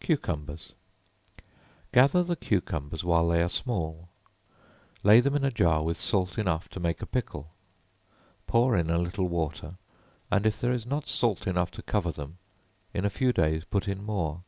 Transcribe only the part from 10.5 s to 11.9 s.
there is not salt enough to